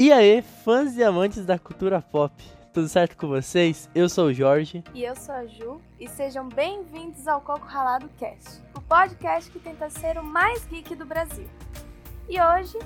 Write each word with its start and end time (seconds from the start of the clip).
E 0.00 0.10
aí, 0.10 0.40
fãs 0.40 0.96
e 0.96 1.04
amantes 1.04 1.44
da 1.44 1.58
cultura 1.58 2.00
pop, 2.00 2.32
tudo 2.72 2.88
certo 2.88 3.18
com 3.18 3.28
vocês? 3.28 3.86
Eu 3.94 4.08
sou 4.08 4.28
o 4.28 4.32
Jorge. 4.32 4.82
E 4.94 5.04
eu 5.04 5.14
sou 5.14 5.34
a 5.34 5.44
Ju. 5.44 5.78
E 6.00 6.08
sejam 6.08 6.48
bem-vindos 6.48 7.28
ao 7.28 7.38
Coco 7.42 7.66
Ralado 7.66 8.08
Cast, 8.18 8.62
o 8.74 8.80
podcast 8.80 9.50
que 9.50 9.58
tenta 9.58 9.90
ser 9.90 10.16
o 10.16 10.24
mais 10.24 10.64
geek 10.64 10.94
do 10.94 11.04
Brasil. 11.04 11.46
E 12.30 12.40
hoje 12.40 12.78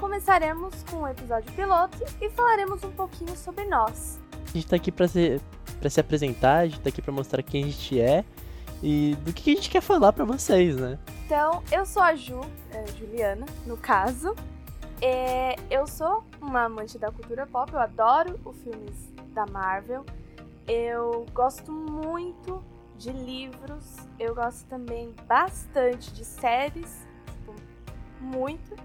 começaremos 0.00 0.82
com 0.84 1.02
um 1.02 1.08
episódio 1.08 1.52
piloto 1.52 1.98
e 2.22 2.30
falaremos 2.30 2.82
um 2.84 2.92
pouquinho 2.92 3.36
sobre 3.36 3.66
nós. 3.66 4.18
A 4.48 4.52
gente 4.54 4.66
tá 4.66 4.76
aqui 4.76 4.90
pra 4.90 5.06
se, 5.06 5.42
pra 5.78 5.90
se 5.90 6.00
apresentar, 6.00 6.60
a 6.60 6.68
gente 6.68 6.80
tá 6.80 6.88
aqui 6.88 7.02
pra 7.02 7.12
mostrar 7.12 7.42
quem 7.42 7.64
a 7.64 7.66
gente 7.66 8.00
é 8.00 8.24
e 8.82 9.14
do 9.26 9.34
que 9.34 9.52
a 9.52 9.54
gente 9.56 9.68
quer 9.68 9.82
falar 9.82 10.14
pra 10.14 10.24
vocês, 10.24 10.74
né? 10.76 10.98
Então, 11.26 11.62
eu 11.70 11.84
sou 11.84 12.02
a 12.02 12.14
Ju, 12.14 12.40
é, 12.70 12.86
Juliana, 12.98 13.44
no 13.66 13.76
caso. 13.76 14.34
É, 15.04 15.56
eu 15.68 15.84
sou 15.84 16.22
uma 16.40 16.62
amante 16.62 16.96
da 16.96 17.10
cultura 17.10 17.44
pop, 17.44 17.72
eu 17.72 17.80
adoro 17.80 18.38
os 18.44 18.62
filmes 18.62 19.12
da 19.34 19.44
Marvel. 19.46 20.06
Eu 20.68 21.26
gosto 21.34 21.72
muito 21.72 22.62
de 22.96 23.10
livros, 23.10 23.96
eu 24.16 24.32
gosto 24.32 24.64
também 24.68 25.12
bastante 25.26 26.12
de 26.12 26.24
séries, 26.24 27.04
tipo, 27.26 27.52
muito. 28.20 28.76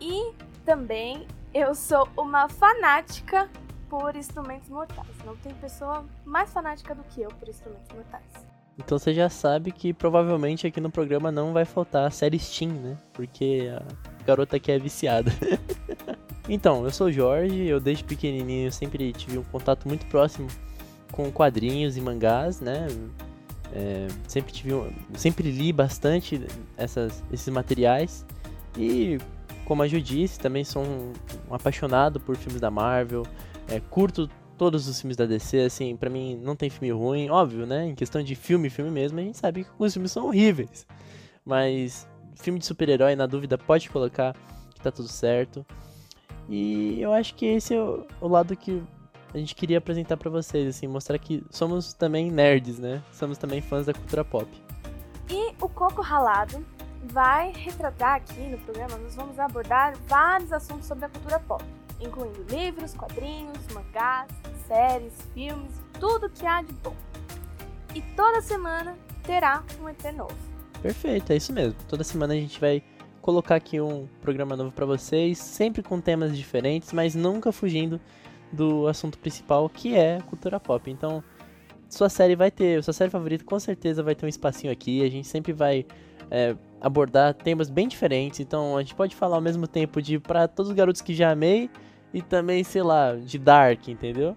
E 0.00 0.32
também 0.64 1.28
eu 1.52 1.74
sou 1.74 2.08
uma 2.16 2.48
fanática 2.48 3.46
por 3.90 4.16
instrumentos 4.16 4.70
mortais. 4.70 5.14
Não 5.26 5.36
tem 5.36 5.52
pessoa 5.56 6.06
mais 6.24 6.50
fanática 6.54 6.94
do 6.94 7.04
que 7.04 7.20
eu 7.20 7.28
por 7.28 7.50
instrumentos 7.50 7.94
mortais. 7.94 8.46
Então 8.78 8.98
você 8.98 9.12
já 9.12 9.28
sabe 9.28 9.72
que 9.72 9.92
provavelmente 9.92 10.66
aqui 10.66 10.80
no 10.80 10.90
programa 10.90 11.30
não 11.30 11.52
vai 11.52 11.66
faltar 11.66 12.06
a 12.06 12.10
série 12.10 12.38
Steam, 12.38 12.72
né? 12.72 12.96
Porque 13.12 13.70
a 13.70 14.13
garota 14.26 14.56
aqui 14.56 14.72
é 14.72 14.78
viciada. 14.78 15.32
Então, 16.48 16.84
eu 16.84 16.90
sou 16.90 17.10
Jorge, 17.10 17.66
eu 17.66 17.80
desde 17.80 18.04
pequenininho 18.04 18.70
sempre 18.70 19.12
tive 19.12 19.38
um 19.38 19.44
contato 19.44 19.88
muito 19.88 20.04
próximo 20.06 20.46
com 21.10 21.32
quadrinhos 21.32 21.96
e 21.96 22.02
mangás, 22.02 22.60
né? 22.60 22.86
É, 23.72 24.08
sempre 24.28 24.52
tive 24.52 24.72
sempre 25.14 25.50
li 25.50 25.72
bastante 25.72 26.40
essas, 26.76 27.24
esses 27.32 27.48
materiais 27.48 28.26
e 28.76 29.18
como 29.64 29.82
a 29.82 29.88
Ju 29.88 30.00
disse, 30.00 30.38
também 30.38 30.62
sou 30.64 30.84
um 30.84 31.12
apaixonado 31.50 32.20
por 32.20 32.36
filmes 32.36 32.60
da 32.60 32.70
Marvel, 32.70 33.24
é, 33.66 33.80
curto 33.80 34.28
todos 34.58 34.86
os 34.86 35.00
filmes 35.00 35.16
da 35.16 35.24
DC, 35.24 35.60
assim, 35.60 35.96
para 35.96 36.10
mim 36.10 36.38
não 36.42 36.54
tem 36.54 36.68
filme 36.68 36.92
ruim, 36.92 37.30
óbvio, 37.30 37.66
né? 37.66 37.86
Em 37.86 37.94
questão 37.94 38.22
de 38.22 38.34
filme, 38.34 38.68
filme 38.68 38.90
mesmo, 38.90 39.18
a 39.18 39.22
gente 39.22 39.38
sabe 39.38 39.64
que 39.64 39.70
os 39.78 39.92
filmes 39.92 40.12
são 40.12 40.26
horríveis, 40.26 40.86
mas 41.44 42.06
filme 42.34 42.58
de 42.58 42.66
super-herói, 42.66 43.16
na 43.16 43.26
dúvida, 43.26 43.56
pode 43.58 43.88
colocar 43.90 44.34
que 44.74 44.80
tá 44.80 44.90
tudo 44.90 45.08
certo. 45.08 45.64
E 46.48 47.00
eu 47.00 47.12
acho 47.12 47.34
que 47.34 47.46
esse 47.46 47.74
é 47.74 47.80
o, 47.80 48.28
lado 48.28 48.56
que 48.56 48.82
a 49.32 49.38
gente 49.38 49.54
queria 49.54 49.78
apresentar 49.78 50.16
para 50.16 50.30
vocês, 50.30 50.68
assim, 50.68 50.86
mostrar 50.86 51.18
que 51.18 51.44
somos 51.50 51.92
também 51.92 52.30
nerds, 52.30 52.78
né? 52.78 53.02
Somos 53.12 53.38
também 53.38 53.60
fãs 53.60 53.86
da 53.86 53.94
cultura 53.94 54.24
pop. 54.24 54.46
E 55.30 55.54
o 55.60 55.68
Coco 55.68 56.02
Ralado 56.02 56.64
vai 57.04 57.52
retratar 57.52 58.16
aqui 58.16 58.40
no 58.40 58.58
programa, 58.58 58.96
nós 58.98 59.14
vamos 59.14 59.38
abordar 59.38 59.96
vários 60.06 60.52
assuntos 60.52 60.86
sobre 60.86 61.06
a 61.06 61.08
cultura 61.08 61.40
pop, 61.40 61.64
incluindo 62.00 62.44
livros, 62.44 62.94
quadrinhos, 62.94 63.58
mangás, 63.72 64.28
séries, 64.66 65.14
filmes, 65.32 65.72
tudo 65.98 66.28
que 66.30 66.46
há 66.46 66.62
de 66.62 66.72
bom. 66.74 66.94
E 67.94 68.02
toda 68.14 68.40
semana 68.42 68.96
terá 69.22 69.62
um 69.80 69.88
ET 69.88 70.02
novo. 70.14 70.53
Perfeito, 70.84 71.32
é 71.32 71.36
isso 71.36 71.50
mesmo. 71.50 71.78
Toda 71.88 72.04
semana 72.04 72.34
a 72.34 72.36
gente 72.36 72.60
vai 72.60 72.82
colocar 73.22 73.54
aqui 73.54 73.80
um 73.80 74.06
programa 74.20 74.54
novo 74.54 74.70
para 74.70 74.84
vocês, 74.84 75.38
sempre 75.38 75.82
com 75.82 75.98
temas 75.98 76.36
diferentes, 76.36 76.92
mas 76.92 77.14
nunca 77.14 77.50
fugindo 77.50 77.98
do 78.52 78.86
assunto 78.86 79.18
principal, 79.18 79.66
que 79.66 79.96
é 79.96 80.18
cultura 80.26 80.60
pop. 80.60 80.90
Então, 80.90 81.24
sua 81.88 82.10
série 82.10 82.36
vai 82.36 82.50
ter, 82.50 82.84
sua 82.84 82.92
série 82.92 83.10
favorita 83.10 83.42
com 83.46 83.58
certeza 83.58 84.02
vai 84.02 84.14
ter 84.14 84.26
um 84.26 84.28
espacinho 84.28 84.70
aqui. 84.70 85.02
A 85.02 85.10
gente 85.10 85.26
sempre 85.26 85.54
vai 85.54 85.86
é, 86.30 86.54
abordar 86.82 87.32
temas 87.32 87.70
bem 87.70 87.88
diferentes. 87.88 88.40
Então, 88.40 88.76
a 88.76 88.82
gente 88.82 88.94
pode 88.94 89.16
falar 89.16 89.36
ao 89.36 89.42
mesmo 89.42 89.66
tempo 89.66 90.02
de 90.02 90.18
para 90.18 90.46
todos 90.46 90.68
os 90.68 90.76
garotos 90.76 91.00
que 91.00 91.14
já 91.14 91.30
amei 91.30 91.70
e 92.12 92.20
também, 92.20 92.62
sei 92.62 92.82
lá, 92.82 93.14
de 93.14 93.38
Dark, 93.38 93.88
entendeu? 93.88 94.36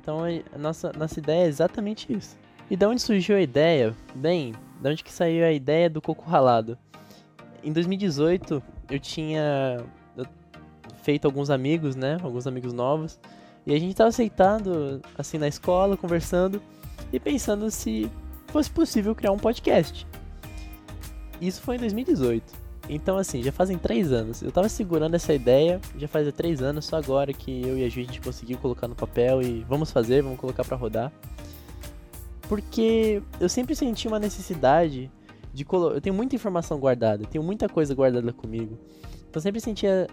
Então, 0.00 0.20
a 0.54 0.58
nossa, 0.58 0.92
nossa 0.96 1.18
ideia 1.18 1.42
é 1.42 1.48
exatamente 1.48 2.12
isso. 2.12 2.38
E 2.70 2.76
da 2.76 2.88
onde 2.88 3.00
surgiu 3.00 3.36
a 3.36 3.40
ideia? 3.40 3.94
Bem, 4.14 4.54
da 4.80 4.90
onde 4.90 5.02
que 5.02 5.12
saiu 5.12 5.44
a 5.44 5.52
ideia 5.52 5.88
do 5.88 6.00
coco 6.00 6.28
ralado? 6.28 6.78
em 7.62 7.72
2018 7.72 8.62
eu 8.90 8.98
tinha 8.98 9.84
feito 11.02 11.26
alguns 11.26 11.50
amigos, 11.50 11.96
né? 11.96 12.18
Alguns 12.22 12.46
amigos 12.46 12.72
novos. 12.72 13.18
E 13.66 13.74
a 13.74 13.78
gente 13.78 13.94
tava 13.94 14.08
aceitando, 14.08 15.00
assim, 15.16 15.38
na 15.38 15.48
escola, 15.48 15.96
conversando 15.96 16.62
e 17.12 17.20
pensando 17.20 17.70
se 17.70 18.10
fosse 18.48 18.70
possível 18.70 19.14
criar 19.14 19.32
um 19.32 19.38
podcast. 19.38 20.06
Isso 21.40 21.60
foi 21.60 21.76
em 21.76 21.78
2018. 21.80 22.68
Então, 22.88 23.18
assim, 23.18 23.42
já 23.42 23.52
fazem 23.52 23.76
três 23.76 24.10
anos. 24.12 24.40
Eu 24.40 24.50
tava 24.50 24.68
segurando 24.68 25.14
essa 25.14 25.34
ideia, 25.34 25.80
já 25.98 26.08
fazia 26.08 26.32
três 26.32 26.62
anos, 26.62 26.86
só 26.86 26.96
agora 26.96 27.32
que 27.34 27.62
eu 27.62 27.76
e 27.76 27.84
a 27.84 27.88
gente 27.90 28.20
conseguiu 28.20 28.56
colocar 28.56 28.88
no 28.88 28.94
papel 28.94 29.42
e 29.42 29.64
vamos 29.68 29.90
fazer, 29.90 30.22
vamos 30.22 30.40
colocar 30.40 30.64
para 30.64 30.76
rodar. 30.76 31.12
Porque 32.48 33.22
eu 33.38 33.48
sempre 33.48 33.76
senti 33.76 34.08
uma 34.08 34.18
necessidade 34.18 35.10
de 35.52 35.64
colo... 35.64 35.92
eu 35.92 36.00
tenho 36.00 36.14
muita 36.14 36.34
informação 36.34 36.78
guardada, 36.78 37.24
tenho 37.26 37.44
muita 37.44 37.68
coisa 37.68 37.94
guardada 37.94 38.32
comigo. 38.32 38.78
Então 39.28 39.40
sempre 39.42 39.60
sentia 39.60 40.06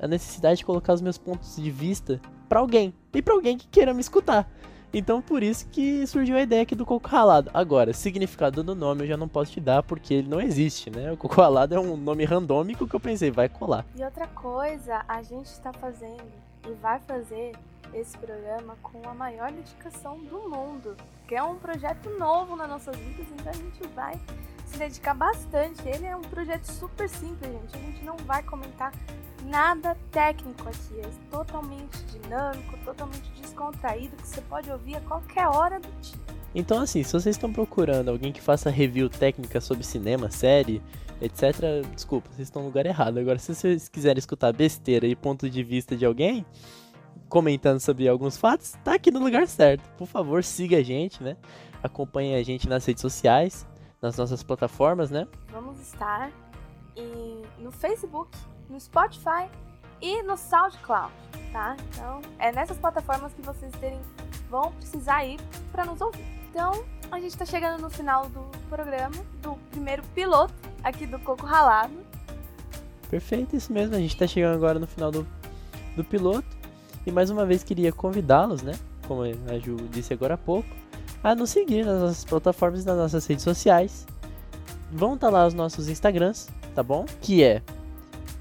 a 0.00 0.08
necessidade 0.08 0.58
de 0.58 0.64
colocar 0.64 0.92
os 0.92 1.00
meus 1.00 1.18
pontos 1.18 1.56
de 1.56 1.70
vista 1.70 2.20
para 2.48 2.60
alguém 2.60 2.94
e 3.12 3.22
para 3.22 3.34
alguém 3.34 3.56
que 3.56 3.68
queira 3.68 3.94
me 3.94 4.00
escutar. 4.00 4.50
Então 4.92 5.20
por 5.20 5.42
isso 5.42 5.68
que 5.68 6.06
surgiu 6.06 6.36
a 6.36 6.42
ideia 6.42 6.62
aqui 6.62 6.74
do 6.74 6.86
coco 6.86 7.08
ralado. 7.08 7.50
Agora, 7.52 7.92
significado 7.92 8.62
do 8.62 8.74
nome 8.74 9.04
eu 9.04 9.08
já 9.08 9.16
não 9.16 9.28
posso 9.28 9.52
te 9.52 9.60
dar 9.60 9.82
porque 9.82 10.14
ele 10.14 10.28
não 10.28 10.40
existe, 10.40 10.90
né? 10.90 11.12
O 11.12 11.16
coco 11.16 11.40
ralado 11.40 11.74
é 11.74 11.80
um 11.80 11.96
nome 11.96 12.24
randômico 12.24 12.86
que 12.86 12.96
eu 12.96 13.00
pensei 13.00 13.30
vai 13.30 13.48
colar. 13.48 13.84
E 13.94 14.02
outra 14.02 14.26
coisa, 14.28 15.04
a 15.06 15.22
gente 15.22 15.46
está 15.46 15.72
fazendo 15.72 16.24
e 16.66 16.72
vai 16.80 16.98
fazer 17.00 17.52
esse 17.94 18.16
programa 18.18 18.76
com 18.82 19.08
a 19.08 19.14
maior 19.14 19.50
dedicação 19.52 20.18
do 20.18 20.48
mundo, 20.48 20.96
que 21.26 21.34
é 21.34 21.42
um 21.42 21.56
projeto 21.56 22.10
novo 22.18 22.56
nas 22.56 22.68
nossas 22.68 22.96
vidas, 22.96 23.26
então 23.32 23.50
a 23.50 23.56
gente 23.56 23.86
vai 23.94 24.20
se 24.66 24.78
dedicar 24.78 25.14
bastante. 25.14 25.86
Ele 25.86 26.06
é 26.06 26.16
um 26.16 26.22
projeto 26.22 26.64
super 26.64 27.08
simples, 27.08 27.50
gente. 27.50 27.76
A 27.76 27.80
gente 27.80 28.04
não 28.04 28.16
vai 28.18 28.42
comentar 28.42 28.92
nada 29.44 29.96
técnico 30.10 30.68
aqui. 30.68 31.00
É 31.00 31.10
totalmente 31.30 31.98
dinâmico, 32.04 32.76
totalmente 32.84 33.30
descontraído, 33.40 34.16
que 34.16 34.28
você 34.28 34.40
pode 34.42 34.70
ouvir 34.70 34.96
a 34.96 35.00
qualquer 35.00 35.48
hora 35.48 35.80
do 35.80 35.88
dia. 36.00 36.18
Então, 36.54 36.80
assim, 36.80 37.02
se 37.02 37.12
vocês 37.12 37.36
estão 37.36 37.52
procurando 37.52 38.08
alguém 38.08 38.32
que 38.32 38.40
faça 38.40 38.70
review 38.70 39.08
técnica 39.08 39.60
sobre 39.60 39.84
cinema, 39.84 40.30
série, 40.30 40.82
etc., 41.20 41.84
desculpa, 41.94 42.28
vocês 42.30 42.48
estão 42.48 42.62
no 42.62 42.68
lugar 42.68 42.86
errado. 42.86 43.18
Agora, 43.18 43.38
se 43.38 43.54
vocês 43.54 43.88
quiserem 43.88 44.18
escutar 44.18 44.52
besteira 44.52 45.06
e 45.06 45.14
ponto 45.14 45.48
de 45.48 45.62
vista 45.62 45.96
de 45.96 46.04
alguém 46.04 46.44
comentando 47.28 47.80
sobre 47.80 48.08
alguns 48.08 48.36
fatos, 48.36 48.72
tá 48.84 48.94
aqui 48.94 49.10
no 49.10 49.20
lugar 49.20 49.46
certo. 49.46 49.82
Por 49.96 50.06
favor, 50.06 50.42
siga 50.42 50.78
a 50.78 50.82
gente, 50.82 51.22
né? 51.22 51.36
Acompanhe 51.82 52.34
a 52.34 52.42
gente 52.42 52.68
nas 52.68 52.84
redes 52.84 53.00
sociais 53.00 53.66
nas 54.00 54.16
nossas 54.16 54.42
plataformas, 54.42 55.10
né? 55.10 55.26
Vamos 55.50 55.80
estar 55.80 56.30
em, 56.96 57.42
no 57.58 57.70
Facebook, 57.70 58.36
no 58.68 58.80
Spotify 58.80 59.48
e 60.00 60.22
no 60.22 60.36
SoundCloud, 60.36 61.12
tá? 61.52 61.76
Então, 61.88 62.20
é 62.38 62.52
nessas 62.52 62.78
plataformas 62.78 63.32
que 63.34 63.42
vocês 63.42 63.72
terem, 63.80 64.00
vão 64.48 64.72
precisar 64.72 65.24
ir 65.24 65.40
para 65.72 65.84
nos 65.84 66.00
ouvir. 66.00 66.24
Então, 66.50 66.84
a 67.10 67.16
gente 67.20 67.30
está 67.30 67.44
chegando 67.44 67.80
no 67.80 67.90
final 67.90 68.28
do 68.28 68.40
programa, 68.68 69.16
do 69.42 69.54
primeiro 69.70 70.02
piloto 70.14 70.54
aqui 70.82 71.06
do 71.06 71.18
Coco 71.18 71.44
Ralado. 71.44 71.94
Perfeito, 73.10 73.56
isso 73.56 73.72
mesmo. 73.72 73.94
A 73.96 73.98
gente 73.98 74.12
está 74.12 74.26
chegando 74.26 74.54
agora 74.54 74.78
no 74.78 74.86
final 74.86 75.10
do, 75.10 75.26
do 75.96 76.04
piloto. 76.04 76.57
E 77.08 77.10
mais 77.10 77.30
uma 77.30 77.46
vez 77.46 77.64
queria 77.64 77.90
convidá-los, 77.90 78.60
né? 78.60 78.74
Como 79.06 79.22
a 79.22 79.58
Ju 79.58 79.76
disse 79.90 80.12
agora 80.12 80.34
há 80.34 80.36
pouco, 80.36 80.68
a 81.24 81.34
nos 81.34 81.48
seguir 81.48 81.82
nas 81.82 82.02
nossas 82.02 82.22
plataformas 82.22 82.82
e 82.82 82.86
nas 82.86 82.98
nossas 82.98 83.26
redes 83.26 83.42
sociais. 83.42 84.06
Vão 84.92 85.14
estar 85.14 85.28
tá 85.28 85.32
lá 85.32 85.46
os 85.46 85.54
nossos 85.54 85.88
Instagrams, 85.88 86.50
tá 86.74 86.82
bom? 86.82 87.06
Que 87.22 87.42
é 87.42 87.62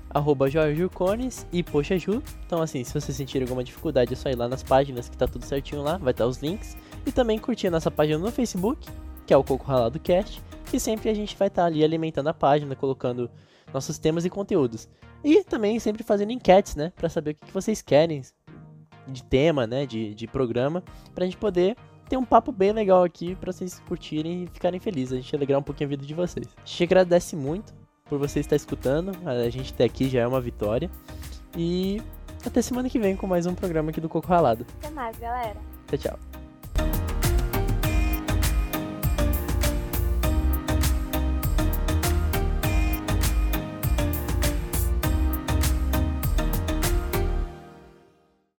arroba 0.09 0.47
Cones 0.93 1.47
e 1.49 1.63
Poxaju. 1.63 2.21
Então 2.45 2.61
assim, 2.61 2.83
se 2.83 2.93
você 2.93 3.13
sentir 3.13 3.41
alguma 3.41 3.63
dificuldade 3.63 4.11
é 4.11 4.17
só 4.17 4.29
ir 4.29 4.35
lá 4.35 4.49
nas 4.49 4.63
páginas 4.63 5.07
que 5.07 5.15
tá 5.15 5.27
tudo 5.27 5.45
certinho 5.45 5.81
lá, 5.81 5.95
vai 5.97 6.11
estar 6.11 6.25
tá 6.25 6.29
os 6.29 6.39
links. 6.39 6.75
E 7.05 7.11
também 7.13 7.39
curtir 7.39 7.67
a 7.67 7.71
nossa 7.71 7.89
página 7.89 8.19
no 8.19 8.29
Facebook, 8.33 8.85
que 9.25 9.33
é 9.33 9.37
o 9.37 9.45
Coco 9.45 9.65
Ralado 9.65 9.97
Cast, 9.97 10.43
que 10.69 10.77
sempre 10.77 11.09
a 11.09 11.13
gente 11.13 11.37
vai 11.37 11.47
estar 11.47 11.61
tá 11.61 11.67
ali 11.67 11.85
alimentando 11.85 12.27
a 12.27 12.33
página, 12.33 12.75
colocando 12.75 13.31
nossos 13.73 13.97
temas 13.97 14.25
e 14.25 14.29
conteúdos. 14.29 14.89
E 15.23 15.41
também 15.45 15.79
sempre 15.79 16.03
fazendo 16.03 16.33
enquetes, 16.33 16.75
né, 16.75 16.91
para 16.97 17.07
saber 17.07 17.31
o 17.31 17.35
que 17.35 17.53
vocês 17.53 17.81
querem 17.81 18.21
de 19.07 19.23
tema, 19.23 19.65
né, 19.65 19.85
de, 19.85 20.13
de 20.13 20.27
programa, 20.27 20.83
pra 21.15 21.25
gente 21.25 21.37
poder 21.37 21.75
tem 22.07 22.17
um 22.17 22.25
papo 22.25 22.51
bem 22.51 22.71
legal 22.71 23.03
aqui 23.03 23.35
para 23.35 23.51
vocês 23.51 23.81
curtirem 23.87 24.43
e 24.43 24.47
ficarem 24.47 24.79
felizes. 24.79 25.13
A 25.13 25.15
gente 25.17 25.35
alegrar 25.35 25.59
um 25.59 25.63
pouquinho 25.63 25.89
a 25.89 25.91
vida 25.91 26.05
de 26.05 26.13
vocês. 26.13 26.47
A 26.57 26.65
gente 26.65 26.83
agradece 26.83 27.35
muito 27.35 27.73
por 28.05 28.17
você 28.17 28.39
estar 28.39 28.55
escutando. 28.55 29.11
A 29.25 29.49
gente 29.49 29.73
até 29.73 29.83
aqui 29.83 30.09
já 30.09 30.21
é 30.21 30.27
uma 30.27 30.39
vitória. 30.39 30.89
E 31.55 32.01
até 32.45 32.61
semana 32.61 32.89
que 32.89 32.99
vem 32.99 33.15
com 33.15 33.27
mais 33.27 33.45
um 33.45 33.53
programa 33.53 33.89
aqui 33.89 33.99
do 33.99 34.09
Coco 34.09 34.27
Ralado. 34.27 34.65
Até 34.79 34.89
mais, 34.91 35.17
galera. 35.17 35.57
Tchau, 35.87 35.97
tchau. 35.97 36.46